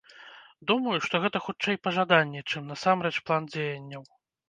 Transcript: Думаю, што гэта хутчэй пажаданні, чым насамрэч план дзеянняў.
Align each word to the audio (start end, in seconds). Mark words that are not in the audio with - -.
Думаю, 0.71 0.95
што 1.09 1.21
гэта 1.27 1.43
хутчэй 1.49 1.79
пажаданні, 1.89 2.45
чым 2.49 2.63
насамрэч 2.73 3.17
план 3.29 3.43
дзеянняў. 3.55 4.13